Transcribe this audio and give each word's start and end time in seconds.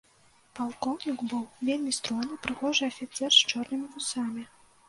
Палкоўнік 0.59 1.19
быў 1.33 1.43
вельмі 1.69 1.93
стройны, 1.99 2.39
прыгожы 2.47 2.83
афіцэр 2.91 3.31
з 3.37 3.41
чорнымі 3.53 3.85
вусамі. 3.95 4.43